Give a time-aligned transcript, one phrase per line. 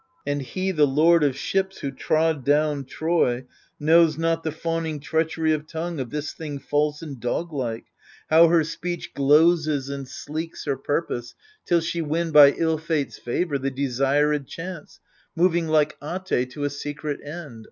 [0.25, 3.45] And he, the lord of ships, who trod down Troy,
[3.79, 7.85] Knows not the fawning treachery of tongue Of this thing false and dog like—
[8.31, 9.27] how her speech 56 AGAMEMNON
[9.59, 11.35] Glozes and sleeks her purpose,
[11.67, 14.99] till she win By ill fate's favour the desirM chance,
[15.35, 17.59] Moving like At^ to a secret end.